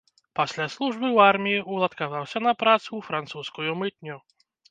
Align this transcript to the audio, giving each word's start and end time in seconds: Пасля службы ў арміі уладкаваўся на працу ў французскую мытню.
Пасля 0.37 0.65
службы 0.75 1.05
ў 1.15 1.27
арміі 1.33 1.59
уладкаваўся 1.75 2.37
на 2.47 2.53
працу 2.63 2.87
ў 2.95 3.01
французскую 3.09 3.69
мытню. 3.83 4.17